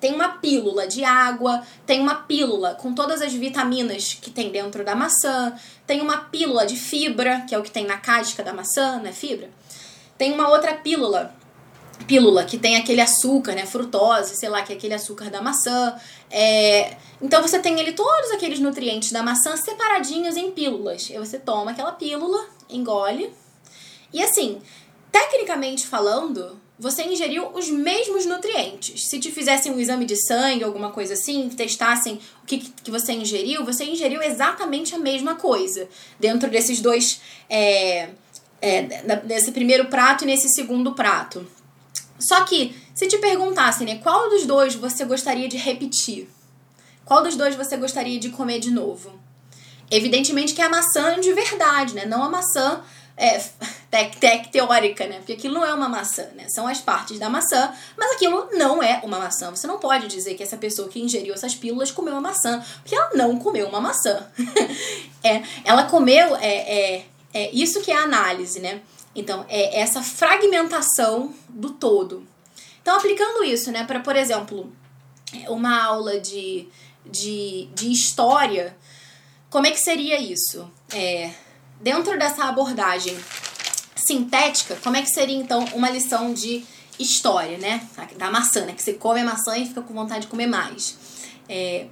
[0.00, 4.84] Tem uma pílula de água, tem uma pílula com todas as vitaminas que tem dentro
[4.84, 5.54] da maçã,
[5.86, 9.12] tem uma pílula de fibra, que é o que tem na casca da maçã, né,
[9.12, 9.48] fibra.
[10.18, 11.32] Tem uma outra pílula
[12.02, 15.94] pílula que tem aquele açúcar, né, frutose, sei lá, que é aquele açúcar da maçã.
[16.30, 16.96] É...
[17.20, 21.08] Então você tem ali todos aqueles nutrientes da maçã separadinhos em pílulas.
[21.10, 23.32] E você toma aquela pílula, engole.
[24.12, 24.60] E assim,
[25.10, 29.08] tecnicamente falando, você ingeriu os mesmos nutrientes.
[29.08, 33.12] Se te fizessem um exame de sangue, alguma coisa assim, testassem o que, que você
[33.12, 37.20] ingeriu, você ingeriu exatamente a mesma coisa dentro desses dois.
[37.48, 38.08] É,
[38.60, 41.46] é, nesse primeiro prato e nesse segundo prato.
[42.18, 46.28] Só que, se te perguntassem, né, qual dos dois você gostaria de repetir?
[47.04, 49.20] Qual dos dois você gostaria de comer de novo?
[49.88, 52.06] Evidentemente que é a maçã de verdade, né?
[52.06, 52.82] Não a maçã
[53.16, 53.40] é,
[53.92, 55.18] tec, tec, teórica, né?
[55.18, 56.48] Porque aquilo não é uma maçã, né?
[56.48, 59.50] São as partes da maçã, mas aquilo não é uma maçã.
[59.50, 62.94] Você não pode dizer que essa pessoa que ingeriu essas pílulas comeu uma maçã, porque
[62.94, 64.26] ela não comeu uma maçã.
[65.22, 68.80] é, ela comeu, é, é, é isso que é a análise, né?
[69.14, 72.26] Então, é essa fragmentação do todo.
[72.80, 74.72] Então, aplicando isso, né, para, por exemplo,
[75.48, 76.66] uma aula de,
[77.04, 78.74] de, de história,
[79.50, 80.68] como é que seria isso?
[80.94, 81.30] É,
[81.78, 83.18] dentro dessa abordagem
[84.06, 86.64] sintética, como é que seria, então, uma lição de
[86.98, 87.86] história, né?
[88.16, 88.72] Da maçã, né?
[88.72, 90.96] Que você come a maçã e fica com vontade de comer mais.
[91.48, 91.86] É,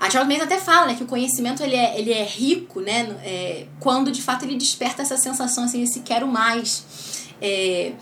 [0.00, 3.02] a Charles Manson até fala né, que o conhecimento ele é, ele é rico né,
[3.22, 7.28] é, quando de fato ele desperta essa sensação assim, esse quero mais.
[7.40, 7.92] É,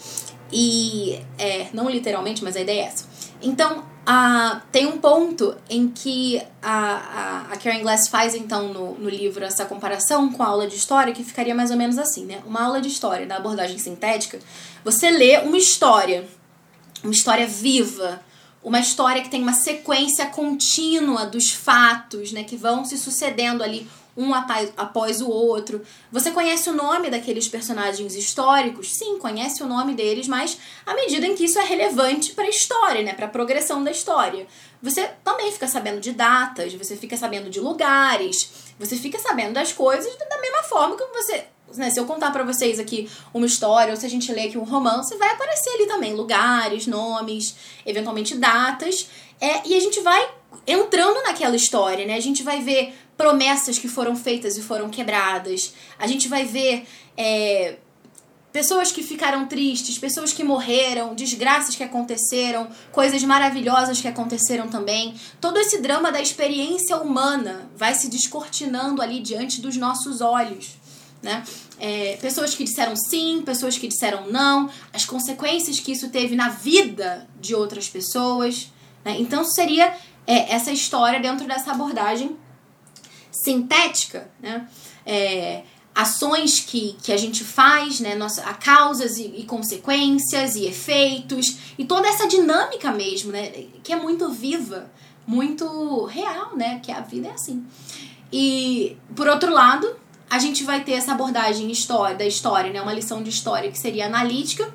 [0.52, 3.04] e é, não literalmente, mas a ideia é essa.
[3.42, 8.94] Então, a, tem um ponto em que a, a, a Karen Glass faz, então, no,
[8.94, 12.24] no livro, essa comparação com a aula de história, que ficaria mais ou menos assim,
[12.24, 12.40] né?
[12.46, 14.38] Uma aula de história, da abordagem sintética,
[14.82, 16.26] você lê uma história,
[17.04, 18.22] uma história viva,
[18.64, 23.86] uma história que tem uma sequência contínua dos fatos, né, que vão se sucedendo ali
[24.18, 25.80] um após o outro.
[26.10, 28.92] Você conhece o nome daqueles personagens históricos?
[28.92, 32.48] Sim, conhece o nome deles, mas à medida em que isso é relevante para a
[32.48, 34.48] história, né, para a progressão da história.
[34.82, 39.72] Você também fica sabendo de datas, você fica sabendo de lugares, você fica sabendo das
[39.72, 43.92] coisas da mesma forma que você né, se eu contar para vocês aqui uma história,
[43.92, 47.54] ou se a gente ler aqui um romance, vai aparecer ali também lugares, nomes,
[47.84, 49.06] eventualmente datas,
[49.38, 50.30] é, e a gente vai
[50.66, 52.14] entrando naquela história, né?
[52.14, 56.86] A gente vai ver promessas que foram feitas e foram quebradas, a gente vai ver
[57.16, 57.76] é,
[58.50, 65.14] pessoas que ficaram tristes, pessoas que morreram, desgraças que aconteceram, coisas maravilhosas que aconteceram também.
[65.40, 70.78] Todo esse drama da experiência humana vai se descortinando ali diante dos nossos olhos
[71.22, 71.42] né?
[71.80, 76.48] É, pessoas que disseram sim, pessoas que disseram não, as consequências que isso teve na
[76.48, 78.72] vida de outras pessoas.
[79.04, 79.16] Né?
[79.18, 79.94] Então, seria
[80.26, 82.36] é, essa história dentro dessa abordagem
[83.42, 84.68] sintética, né?
[85.04, 85.62] É,
[85.94, 88.14] ações que, que a gente faz, né?
[88.14, 93.50] Nossa, a causas e, e, consequências e efeitos e toda essa dinâmica mesmo, né?
[93.82, 94.90] Que é muito viva,
[95.26, 96.78] muito real, né?
[96.80, 97.66] Que a vida é assim.
[98.32, 99.88] E por outro lado,
[100.30, 102.80] a gente vai ter essa abordagem história, da história, né?
[102.80, 104.72] Uma lição de história que seria analítica,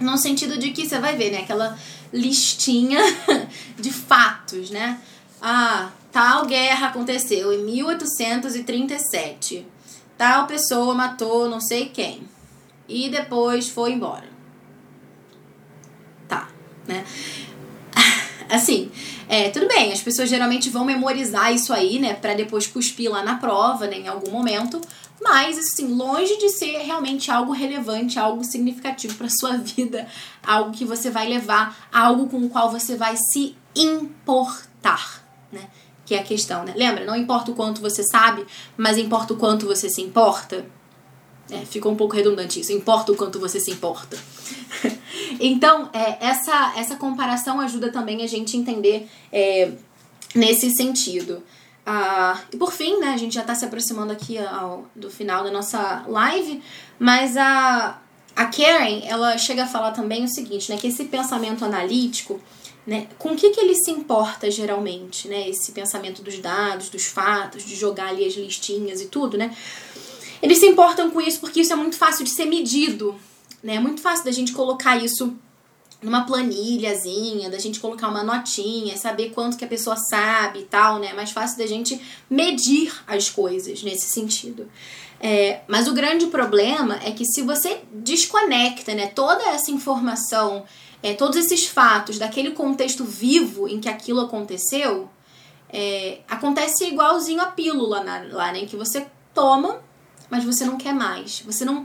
[0.00, 1.38] no sentido de que você vai ver, né?
[1.38, 1.78] Aquela
[2.12, 2.98] listinha
[3.78, 5.00] de fatos, né?
[5.40, 9.66] Ah, tal guerra aconteceu em 1837.
[10.16, 12.28] Tal pessoa matou não sei quem.
[12.88, 14.30] E depois foi embora.
[16.28, 16.48] Tá,
[16.86, 17.04] né?
[18.48, 18.90] Assim,
[19.28, 23.22] é, tudo bem, as pessoas geralmente vão memorizar isso aí, né, para depois cuspir lá
[23.22, 24.78] na prova, né, em algum momento,
[25.22, 30.06] mas assim, longe de ser realmente algo relevante, algo significativo para sua vida,
[30.42, 35.70] algo que você vai levar, algo com o qual você vai se importar, né?
[36.12, 36.74] Que é a questão, né?
[36.76, 38.44] Lembra, não importa o quanto você sabe,
[38.76, 40.66] mas importa o quanto você se importa.
[41.50, 42.70] É, ficou um pouco redundante isso.
[42.70, 44.18] Importa o quanto você se importa.
[45.40, 49.72] então, é, essa, essa comparação ajuda também a gente entender é,
[50.34, 51.42] nesse sentido.
[51.86, 55.42] Ah, e por fim, né, a gente já está se aproximando aqui ao, do final
[55.42, 56.62] da nossa live,
[56.98, 58.02] mas a,
[58.36, 62.38] a Karen, ela chega a falar também o seguinte, né, que esse pensamento analítico,
[62.86, 67.06] né, com o que, que ele se importa geralmente, né, esse pensamento dos dados, dos
[67.06, 69.56] fatos, de jogar ali as listinhas e tudo, né,
[70.42, 73.14] eles se importam com isso porque isso é muito fácil de ser medido,
[73.62, 73.76] né?
[73.76, 75.34] É muito fácil da gente colocar isso
[76.02, 80.98] numa planilhazinha, da gente colocar uma notinha, saber quanto que a pessoa sabe e tal,
[80.98, 81.10] né?
[81.10, 84.68] É mais fácil da gente medir as coisas nesse sentido.
[85.20, 90.64] É, mas o grande problema é que se você desconecta né, toda essa informação,
[91.02, 95.08] é, todos esses fatos daquele contexto vivo em que aquilo aconteceu,
[95.68, 98.66] é, acontece igualzinho a pílula na, lá, né?
[98.66, 99.80] Que você toma
[100.32, 101.42] mas você não quer mais.
[101.44, 101.84] Você não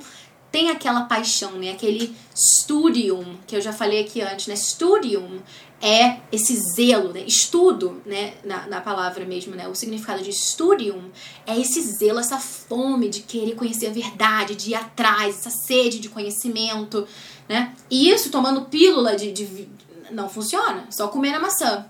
[0.49, 1.71] tem aquela paixão, né?
[1.71, 4.55] Aquele studium, que eu já falei aqui antes, né?
[4.55, 5.41] Studium
[5.81, 7.25] é esse zelo, né?
[7.27, 8.35] Estudo, né?
[8.45, 9.67] Na, na palavra mesmo, né?
[9.67, 11.11] O significado de studium
[11.45, 15.99] é esse zelo, essa fome de querer conhecer a verdade, de ir atrás, essa sede
[15.99, 17.05] de conhecimento,
[17.47, 17.73] né?
[17.89, 19.69] E isso tomando pílula de, de
[20.11, 21.85] não funciona, só comer a maçã,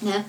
[0.00, 0.24] né?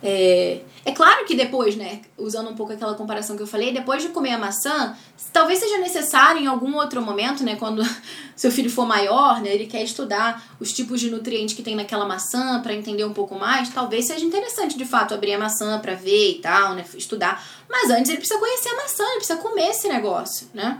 [0.00, 4.00] É, é claro que depois, né, usando um pouco aquela comparação que eu falei, depois
[4.00, 4.96] de comer a maçã,
[5.32, 7.82] talvez seja necessário em algum outro momento, né, quando
[8.36, 12.06] seu filho for maior, né, ele quer estudar os tipos de nutrientes que tem naquela
[12.06, 15.94] maçã para entender um pouco mais, talvez seja interessante de fato abrir a maçã para
[15.94, 17.44] ver e tal, né, estudar.
[17.68, 20.78] Mas antes ele precisa conhecer a maçã, ele precisa comer esse negócio, né?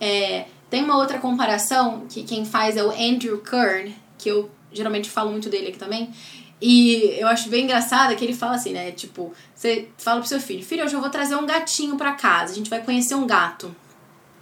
[0.00, 5.08] É, tem uma outra comparação que quem faz é o Andrew Kern, que eu geralmente
[5.08, 6.12] falo muito dele aqui também
[6.60, 8.90] e eu acho bem engraçado que ele fala assim, né?
[8.90, 12.52] Tipo, você fala pro seu filho: Filho, hoje eu vou trazer um gatinho pra casa,
[12.52, 13.74] a gente vai conhecer um gato.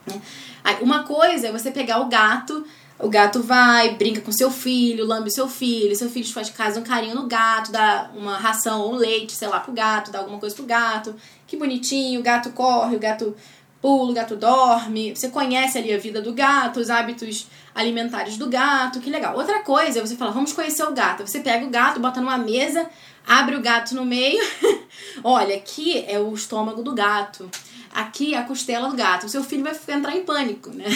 [0.06, 0.20] Né?
[0.62, 2.64] Aí, uma coisa é você pegar o gato,
[3.00, 6.84] o gato vai, brinca com seu filho, lambe seu filho, seu filho faz casa um
[6.84, 10.38] carinho no gato, dá uma ração ou um leite, sei lá, pro gato, dá alguma
[10.38, 11.16] coisa pro gato.
[11.48, 13.36] Que bonitinho, o gato corre, o gato
[13.84, 18.48] pulo, o gato dorme, você conhece ali a vida do gato, os hábitos alimentares do
[18.48, 19.36] gato, que legal.
[19.36, 21.26] Outra coisa é você fala, vamos conhecer o gato.
[21.26, 22.88] Você pega o gato, bota numa mesa,
[23.26, 24.42] abre o gato no meio.
[25.22, 27.50] Olha, aqui é o estômago do gato.
[27.92, 29.26] Aqui é a costela do gato.
[29.26, 30.86] O seu filho vai entrar em pânico, né?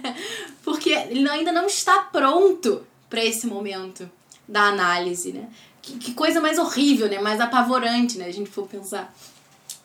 [0.62, 4.10] Porque ele ainda não está pronto para esse momento
[4.46, 5.48] da análise, né?
[5.80, 7.18] Que, que, coisa mais horrível, né?
[7.18, 8.26] Mais apavorante, né?
[8.26, 9.10] A gente for pensar.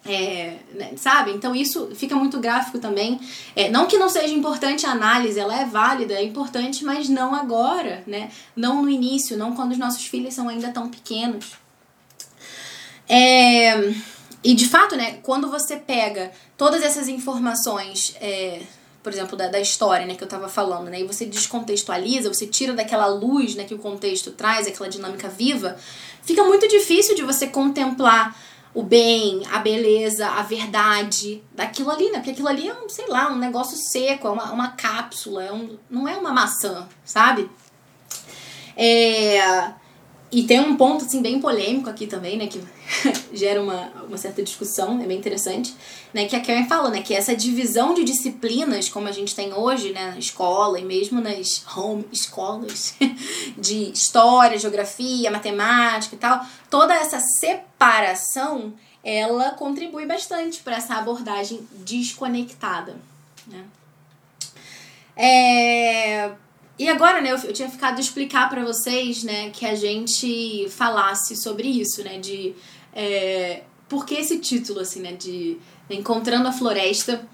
[0.03, 0.93] É, né?
[0.97, 1.31] sabe?
[1.31, 3.19] Então isso fica muito gráfico também.
[3.55, 7.35] É, não que não seja importante a análise, ela é válida, é importante, mas não
[7.35, 8.31] agora, né?
[8.55, 11.51] Não no início, não quando os nossos filhos são ainda tão pequenos.
[13.07, 13.93] É,
[14.43, 15.19] e de fato, né?
[15.21, 18.61] Quando você pega todas essas informações é,
[19.03, 22.45] por exemplo, da, da história, né, que eu tava falando, né, e você descontextualiza, você
[22.45, 25.75] tira daquela luz, né, que o contexto traz, aquela dinâmica viva,
[26.21, 28.35] fica muito difícil de você contemplar
[28.73, 33.07] o bem, a beleza, a verdade daquilo ali, né, porque aquilo ali é um, sei
[33.07, 37.49] lá, um negócio seco, é uma, uma cápsula, é um, não é uma maçã, sabe?
[38.77, 39.73] É,
[40.31, 42.61] e tem um ponto, assim, bem polêmico aqui também, né, que
[43.35, 45.75] gera uma, uma certa discussão, é bem interessante,
[46.13, 49.53] né, que a Karen fala, né, que essa divisão de disciplinas, como a gente tem
[49.53, 52.95] hoje, né, na escola e mesmo nas home escolas,
[53.57, 61.67] de história, geografia, matemática e tal, toda essa separação, ela contribui bastante para essa abordagem
[61.83, 62.95] desconectada,
[63.47, 63.65] né.
[65.13, 66.31] É
[66.77, 71.35] e agora, né, eu, eu tinha ficado explicar para vocês, né, que a gente falasse
[71.35, 72.53] sobre isso, né, de
[72.93, 75.57] é, por que esse título, assim, né, de
[75.89, 77.27] Encontrando a Floresta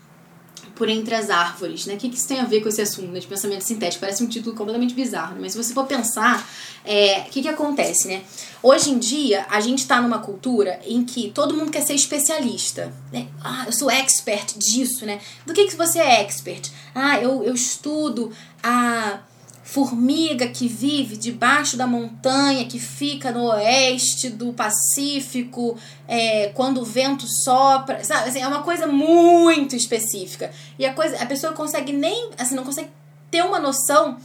[0.77, 1.95] por entre as árvores, né?
[1.95, 4.01] O que, que isso tem a ver com esse assunto né, de pensamento sintético?
[4.01, 5.41] Parece um título completamente bizarro, né?
[5.41, 6.47] mas se você for pensar,
[6.85, 8.21] é, o que, que acontece, né?
[8.61, 12.93] Hoje em dia, a gente está numa cultura em que todo mundo quer ser especialista,
[13.11, 13.27] né?
[13.43, 15.19] Ah, eu sou expert disso, né?
[15.45, 16.71] Do que, que você é expert?
[16.93, 19.19] Ah, eu, eu estudo a
[19.67, 25.77] formiga que vive debaixo da montanha, que fica no oeste do Pacífico,
[26.07, 28.29] é, quando o vento sopra, sabe?
[28.29, 30.51] Assim, é uma coisa muito específica.
[30.79, 32.89] E a coisa, a pessoa consegue nem, assim, não consegue
[33.29, 34.17] ter uma noção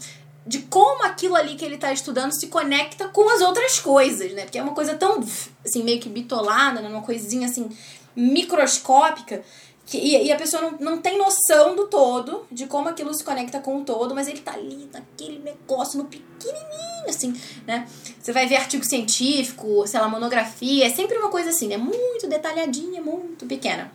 [0.46, 4.42] de como aquilo ali que ele está estudando se conecta com as outras coisas, né?
[4.42, 5.18] Porque é uma coisa tão,
[5.66, 6.88] assim, meio que bitolada, né?
[6.88, 7.68] uma coisinha, assim,
[8.14, 9.42] microscópica,
[9.84, 13.24] que, e, e, a pessoa não, não tem noção do todo, de como aquilo se
[13.24, 17.34] conecta com o todo, mas ele tá ali naquele negócio, no pequenininho, assim,
[17.66, 17.86] né?
[18.20, 21.76] Você vai ver artigo científico, sei lá, monografia, é sempre uma coisa assim, né?
[21.76, 23.92] Muito detalhadinha, muito pequena.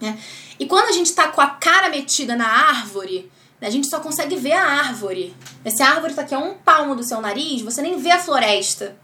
[0.00, 0.18] Né?
[0.58, 4.00] E quando a gente tá com a cara metida na árvore, né, a gente só
[4.00, 5.36] consegue ver a árvore.
[5.66, 8.18] Se a árvore tá aqui a um palmo do seu nariz, você nem vê a
[8.18, 8.96] floresta.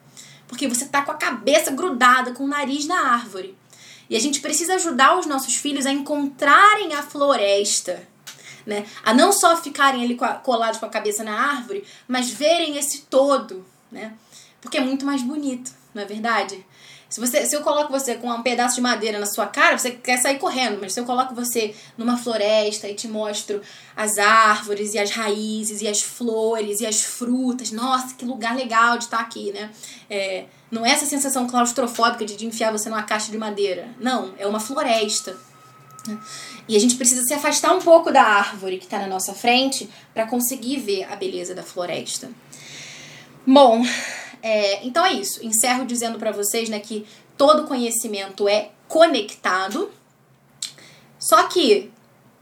[0.46, 3.56] Porque você tá com a cabeça grudada com o nariz na árvore.
[4.08, 8.06] E a gente precisa ajudar os nossos filhos a encontrarem a floresta,
[8.66, 8.86] né?
[9.02, 13.64] A não só ficarem ali colados com a cabeça na árvore, mas verem esse todo,
[13.90, 14.12] né?
[14.60, 16.64] Porque é muito mais bonito, não é verdade?
[17.14, 19.92] Se, você, se eu coloco você com um pedaço de madeira na sua cara, você
[19.92, 20.80] quer sair correndo.
[20.80, 23.62] Mas se eu coloco você numa floresta e te mostro
[23.94, 28.98] as árvores e as raízes e as flores e as frutas, nossa, que lugar legal
[28.98, 29.70] de estar aqui, né?
[30.10, 33.88] É, não é essa sensação claustrofóbica de, de enfiar você numa caixa de madeira.
[34.00, 35.36] Não, é uma floresta.
[36.66, 39.88] E a gente precisa se afastar um pouco da árvore que está na nossa frente
[40.12, 42.28] para conseguir ver a beleza da floresta.
[43.46, 43.82] Bom,
[44.42, 45.46] é, então é isso.
[45.46, 47.06] Encerro dizendo para vocês né, que
[47.38, 49.90] todo conhecimento é conectado.
[51.20, 51.90] Só que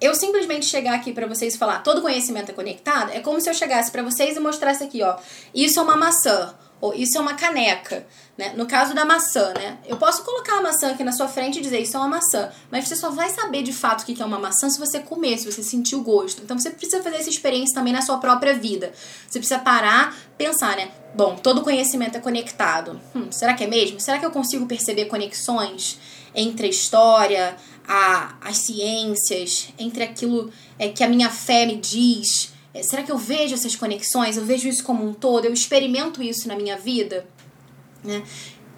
[0.01, 3.49] eu simplesmente chegar aqui para vocês e falar todo conhecimento é conectado é como se
[3.49, 5.17] eu chegasse para vocês e mostrasse aqui, ó,
[5.55, 8.05] isso é uma maçã ou isso é uma caneca,
[8.37, 8.55] né?
[8.57, 9.79] No caso da maçã, né?
[9.87, 12.51] Eu posso colocar a maçã aqui na sua frente e dizer isso é uma maçã,
[12.73, 15.39] mas você só vai saber de fato o que é uma maçã se você comer,
[15.39, 16.43] se você sentir o gosto.
[16.43, 18.93] Então você precisa fazer essa experiência também na sua própria vida.
[19.29, 20.91] Você precisa parar, pensar, né?
[21.15, 23.01] Bom, todo conhecimento é conectado.
[23.15, 24.01] Hum, será que é mesmo?
[24.01, 26.01] Será que eu consigo perceber conexões
[26.35, 32.52] entre a história, a, as ciências, entre aquilo é, que a minha fé me diz?
[32.75, 34.37] É, será que eu vejo essas conexões?
[34.37, 35.45] Eu vejo isso como um todo?
[35.45, 37.27] Eu experimento isso na minha vida?
[38.03, 38.23] Né?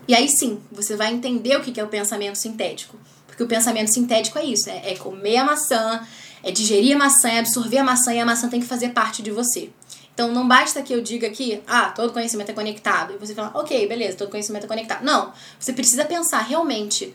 [0.06, 2.98] E aí sim, você vai entender o que é o pensamento sintético.
[3.26, 6.06] Porque o pensamento sintético é isso: é, é comer a maçã,
[6.42, 9.22] é digerir a maçã, é absorver a maçã e a maçã tem que fazer parte
[9.22, 9.70] de você.
[10.12, 13.14] Então não basta que eu diga aqui, ah, todo conhecimento é conectado.
[13.14, 15.04] E você fala, ok, beleza, todo conhecimento é conectado.
[15.04, 17.12] Não, você precisa pensar realmente.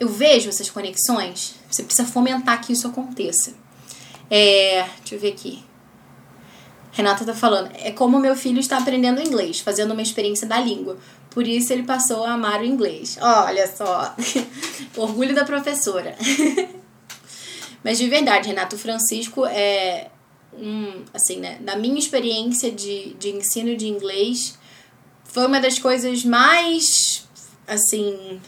[0.00, 3.54] Eu vejo essas conexões, você precisa fomentar que isso aconteça.
[4.28, 5.64] É, deixa eu ver aqui.
[6.94, 10.96] Renata tá falando, é como meu filho está aprendendo inglês, fazendo uma experiência da língua.
[11.28, 13.18] Por isso ele passou a amar o inglês.
[13.20, 14.14] Olha só,
[14.96, 16.16] orgulho da professora.
[17.82, 20.08] Mas de verdade, Renato Francisco é
[20.56, 24.56] um, assim, né, na minha experiência de, de ensino de inglês,
[25.24, 27.26] foi uma das coisas mais,
[27.66, 28.40] assim,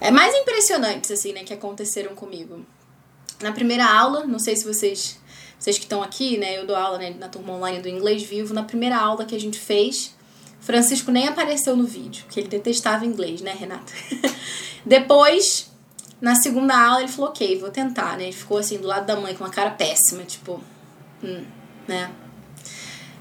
[0.00, 2.66] é mais impressionantes, assim, né, que aconteceram comigo.
[3.40, 5.20] Na primeira aula, não sei se vocês,
[5.58, 8.52] vocês que estão aqui, né, eu dou aula né, na turma online do Inglês Vivo,
[8.52, 10.14] na primeira aula que a gente fez,
[10.60, 13.92] Francisco nem apareceu no vídeo, que ele detestava inglês, né, Renata?
[14.84, 15.70] Depois,
[16.20, 18.24] na segunda aula, ele falou, ok, vou tentar, né?
[18.24, 20.58] Ele ficou assim, do lado da mãe, com uma cara péssima, tipo,
[21.22, 21.44] hum,
[21.86, 22.10] né?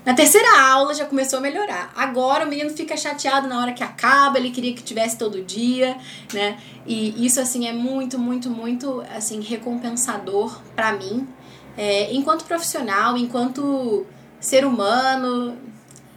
[0.06, 1.92] Na terceira aula já começou a melhorar.
[1.96, 5.98] Agora o menino fica chateado na hora que acaba, ele queria que tivesse todo dia,
[6.34, 6.58] né?
[6.86, 11.28] E isso assim é muito, muito, muito assim recompensador para mim,
[11.78, 14.06] é, enquanto profissional, enquanto
[14.40, 15.58] ser humano,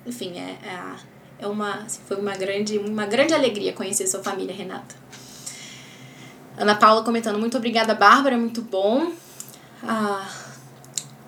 [0.07, 0.81] enfim, é, é,
[1.41, 4.95] é uma assim, foi uma grande, uma grande alegria conhecer sua família, Renata.
[6.57, 9.13] Ana Paula comentando, muito obrigada, Bárbara, muito bom.
[9.83, 10.27] Ah,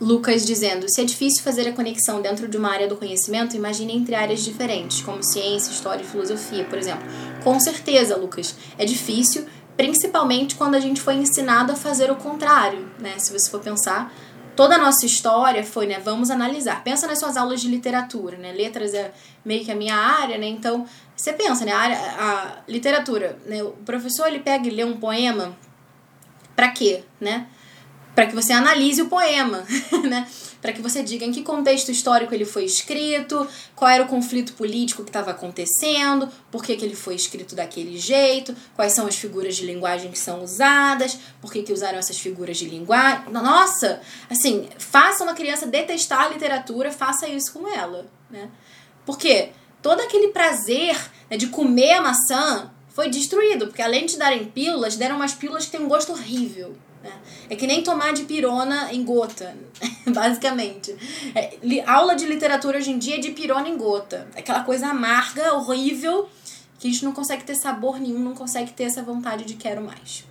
[0.01, 3.95] Lucas dizendo: se é difícil fazer a conexão dentro de uma área do conhecimento, imagine
[3.95, 7.05] entre áreas diferentes, como ciência, história e filosofia, por exemplo.
[7.43, 9.47] Com certeza, Lucas, é difícil,
[9.79, 13.15] principalmente quando a gente foi ensinado a fazer o contrário, né?
[13.17, 14.13] Se você for pensar,
[14.57, 16.01] toda a nossa história foi, né?
[16.05, 16.83] Vamos analisar.
[16.83, 18.53] Pensa nas suas aulas de literatura, né?
[18.53, 19.13] Letras é
[19.45, 20.49] meio que a minha área, né?
[20.49, 20.85] Então,
[21.17, 21.73] você pensa, né?
[21.73, 23.63] A, área, a literatura, né?
[23.63, 25.57] O professor ele pega e lê um poema
[26.57, 27.47] para quê, né?
[28.19, 29.63] para que você analise o poema,
[30.03, 30.27] né?
[30.61, 33.47] Para que você diga em que contexto histórico ele foi escrito,
[33.77, 37.97] qual era o conflito político que estava acontecendo, por que, que ele foi escrito daquele
[37.97, 42.19] jeito, quais são as figuras de linguagem que são usadas, por que, que usaram essas
[42.19, 43.31] figuras de linguagem.
[43.31, 48.51] Nossa, assim, faça uma criança detestar a literatura, faça isso com ela, né?
[49.07, 49.51] Porque
[49.81, 50.97] todo aquele prazer
[51.31, 55.67] né, de comer a maçã foi destruído, porque além de darem pílulas, deram umas pílulas
[55.67, 56.77] que têm um gosto horrível.
[57.03, 57.13] Né?
[57.49, 59.55] É que nem tomar de pirona em gota,
[60.07, 60.95] basicamente.
[61.35, 64.29] É, li, aula de literatura hoje em dia é de pirona em gota.
[64.37, 66.29] Aquela coisa amarga, horrível,
[66.79, 69.83] que a gente não consegue ter sabor nenhum, não consegue ter essa vontade de quero
[69.83, 70.25] mais.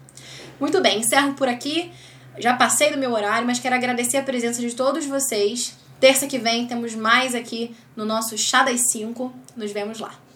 [0.59, 1.91] Muito bem, encerro por aqui.
[2.39, 5.75] Já passei do meu horário, mas quero agradecer a presença de todos vocês.
[5.99, 9.33] Terça que vem temos mais aqui no nosso Chá das 5.
[9.55, 10.26] Nos vemos lá.